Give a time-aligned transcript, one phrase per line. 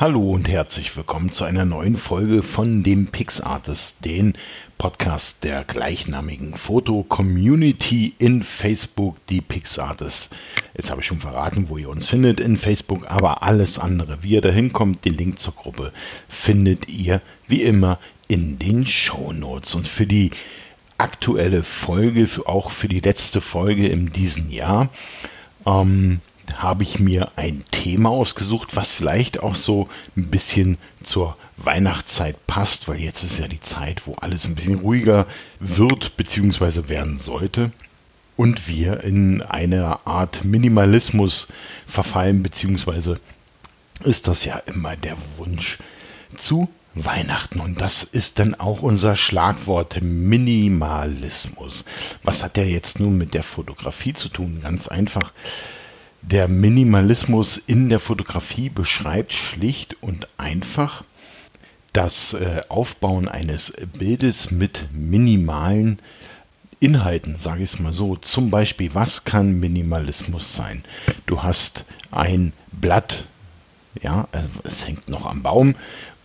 [0.00, 4.34] Hallo und herzlich willkommen zu einer neuen Folge von dem PixArtist, den
[4.78, 10.32] Podcast der gleichnamigen Foto-Community in Facebook, die PixArtist.
[10.76, 14.34] Jetzt habe ich schon verraten, wo ihr uns findet in Facebook, aber alles andere, wie
[14.34, 15.92] ihr da hinkommt, den Link zur Gruppe,
[16.28, 19.74] findet ihr wie immer in den Show Notes.
[19.74, 20.30] Und für die
[20.96, 24.90] aktuelle Folge, auch für die letzte Folge in diesem Jahr,
[25.66, 26.20] ähm,
[26.56, 32.88] habe ich mir ein Thema ausgesucht, was vielleicht auch so ein bisschen zur Weihnachtszeit passt,
[32.88, 35.26] weil jetzt ist ja die Zeit, wo alles ein bisschen ruhiger
[35.60, 36.88] wird bzw.
[36.88, 37.72] werden sollte
[38.36, 41.48] und wir in eine Art Minimalismus
[41.86, 43.16] verfallen bzw.
[44.04, 45.78] ist das ja immer der Wunsch
[46.36, 51.84] zu Weihnachten und das ist dann auch unser Schlagwort Minimalismus.
[52.22, 54.60] Was hat der jetzt nun mit der Fotografie zu tun?
[54.62, 55.32] Ganz einfach.
[56.30, 61.02] Der Minimalismus in der Fotografie beschreibt schlicht und einfach
[61.94, 65.98] das äh, Aufbauen eines Bildes mit minimalen
[66.80, 68.14] Inhalten, sage ich es mal so.
[68.14, 70.84] Zum Beispiel, was kann Minimalismus sein?
[71.24, 73.24] Du hast ein Blatt,
[74.02, 75.76] ja, also es hängt noch am Baum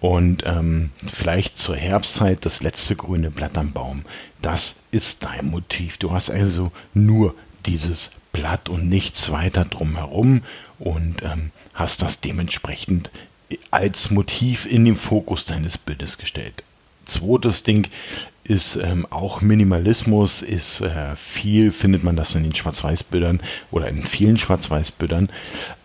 [0.00, 4.02] und ähm, vielleicht zur Herbstzeit das letzte grüne Blatt am Baum.
[4.40, 5.96] Das ist dein Motiv.
[5.98, 10.42] Du hast also nur dieses Blatt und nichts weiter drumherum
[10.78, 13.10] und ähm, hast das dementsprechend
[13.70, 16.62] als Motiv in den Fokus deines Bildes gestellt.
[17.04, 17.88] Zweites Ding
[18.44, 23.40] ist ähm, auch Minimalismus, ist äh, viel, findet man das in den Schwarz-Weiß-Bildern
[23.70, 25.28] oder in vielen Schwarz-Weiß-Bildern,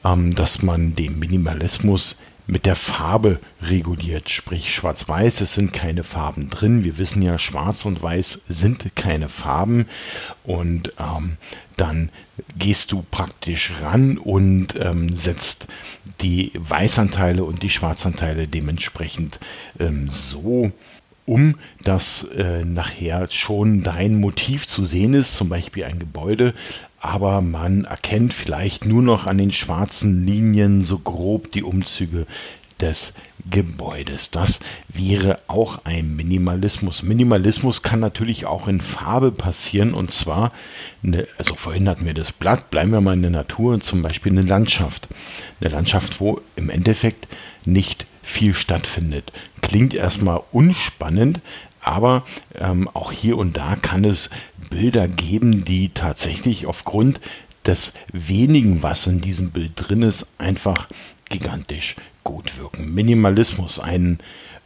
[0.03, 6.49] ähm, dass man den Minimalismus mit der Farbe reguliert, sprich schwarz-weiß, es sind keine Farben
[6.49, 6.83] drin.
[6.85, 9.85] Wir wissen ja, schwarz und weiß sind keine Farben
[10.43, 11.37] und ähm,
[11.75, 12.09] dann
[12.57, 15.67] gehst du praktisch ran und ähm, setzt
[16.21, 19.39] die Weißanteile und die Schwarzanteile dementsprechend
[19.79, 20.71] ähm, so
[21.25, 26.53] um, dass äh, nachher schon dein Motiv zu sehen ist, zum Beispiel ein Gebäude,
[26.99, 32.25] aber man erkennt vielleicht nur noch an den schwarzen Linien so grob die Umzüge
[32.81, 33.15] des
[33.49, 34.31] Gebäudes.
[34.31, 34.59] Das
[34.89, 37.03] wäre auch ein Minimalismus.
[37.03, 40.51] Minimalismus kann natürlich auch in Farbe passieren und zwar,
[41.37, 44.41] also vorhin hatten wir das Blatt, bleiben wir mal in der Natur, zum Beispiel eine
[44.41, 45.07] Landschaft.
[45.61, 47.27] Eine Landschaft, wo im Endeffekt
[47.65, 49.31] nicht viel stattfindet.
[49.61, 51.39] Klingt erstmal unspannend,
[51.87, 52.23] aber
[52.55, 54.29] ähm, auch hier und da kann es
[54.69, 57.21] Bilder geben, die tatsächlich aufgrund
[57.65, 60.87] des wenigen, was in diesem Bild drin ist, einfach
[61.29, 62.93] gigantisch gut wirken.
[62.93, 64.19] Minimalismus, ein,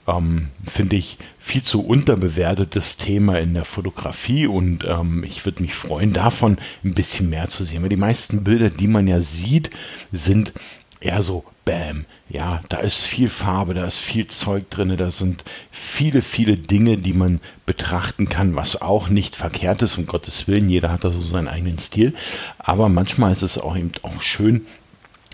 [0.08, 5.76] ähm, finde ich, viel zu unterbewertetes Thema in der Fotografie und ähm, ich würde mich
[5.76, 7.84] freuen, davon ein bisschen mehr zu sehen.
[7.84, 9.70] Weil die meisten Bilder, die man ja sieht,
[10.12, 10.54] sind
[11.02, 12.06] eher so Bam.
[12.30, 16.98] Ja, da ist viel Farbe, da ist viel Zeug drin, da sind viele, viele Dinge,
[16.98, 21.12] die man betrachten kann, was auch nicht verkehrt ist, um Gottes Willen, jeder hat da
[21.12, 22.14] so seinen eigenen Stil.
[22.58, 24.66] Aber manchmal ist es auch eben auch schön,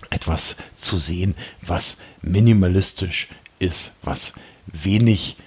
[0.10, 3.30] etwas zu sehen, was minimalistisch
[3.60, 4.34] ist, was
[4.66, 5.38] wenig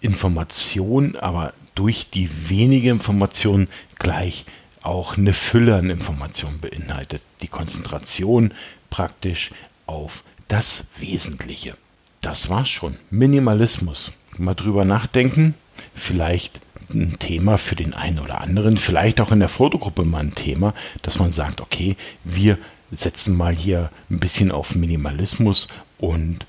[0.00, 3.68] Information, aber durch die wenige Information
[3.98, 4.44] gleich
[4.82, 7.22] auch eine Fülle an Informationen beinhaltet.
[7.42, 8.52] Die Konzentration
[8.90, 9.50] praktisch
[9.86, 11.76] auf das Wesentliche.
[12.20, 12.96] Das war's schon.
[13.10, 14.12] Minimalismus.
[14.38, 15.54] Mal drüber nachdenken.
[15.94, 16.60] Vielleicht
[16.94, 20.74] ein Thema für den einen oder anderen, vielleicht auch in der Fotogruppe mal ein Thema,
[21.02, 22.58] dass man sagt, okay, wir
[22.90, 26.46] setzen mal hier ein bisschen auf Minimalismus und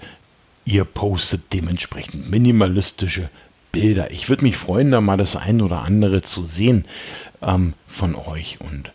[0.65, 3.29] ihr postet dementsprechend minimalistische
[3.73, 4.11] Bilder.
[4.11, 6.85] Ich würde mich freuen, da mal das ein oder andere zu sehen
[7.41, 8.91] ähm, von euch und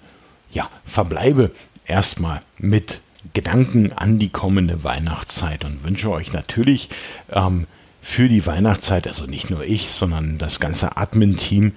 [0.51, 1.51] ja, verbleibe
[1.87, 3.01] erstmal mit
[3.35, 6.89] Gedanken an die kommende Weihnachtszeit und wünsche euch natürlich
[7.31, 7.67] ähm,
[8.01, 11.73] für die Weihnachtszeit, also nicht nur ich, sondern das ganze Admin-Team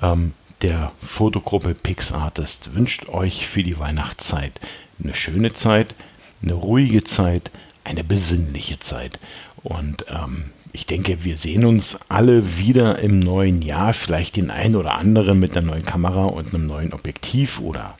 [0.00, 0.32] ähm,
[0.62, 4.52] der Fotogruppe PixArtist wünscht euch für die Weihnachtszeit
[5.02, 5.94] eine schöne Zeit,
[6.42, 7.50] eine ruhige Zeit,
[7.82, 9.18] eine besinnliche Zeit.
[9.62, 14.74] Und ähm, ich denke, wir sehen uns alle wieder im neuen Jahr, vielleicht den einen
[14.74, 17.96] oder anderen mit einer neuen Kamera und einem neuen Objektiv oder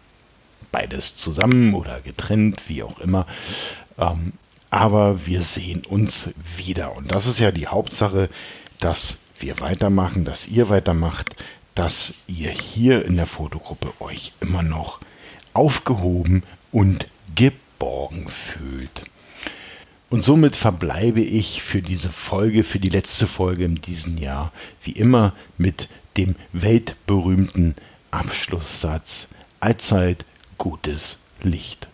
[0.72, 3.28] beides zusammen oder getrennt, wie auch immer.
[3.96, 4.32] Ähm,
[4.70, 6.96] aber wir sehen uns wieder.
[6.96, 8.28] Und das ist ja die Hauptsache,
[8.80, 11.36] dass wir weitermachen, dass ihr weitermacht,
[11.76, 14.98] dass ihr hier in der Fotogruppe euch immer noch
[15.52, 16.42] aufgehoben
[16.72, 17.06] und
[17.36, 19.04] geborgen fühlt.
[20.14, 24.92] Und somit verbleibe ich für diese Folge, für die letzte Folge in diesem Jahr, wie
[24.92, 27.74] immer mit dem weltberühmten
[28.12, 30.24] Abschlusssatz Allzeit
[30.56, 31.88] gutes Licht.